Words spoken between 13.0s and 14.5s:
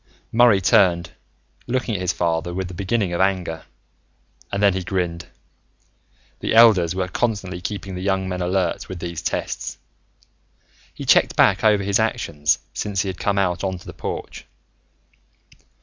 he had come out onto the porch.